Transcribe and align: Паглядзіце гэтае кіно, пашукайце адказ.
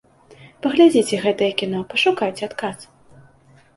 Паглядзіце 0.65 1.19
гэтае 1.27 1.49
кіно, 1.59 1.83
пашукайце 1.93 2.43
адказ. 2.51 2.79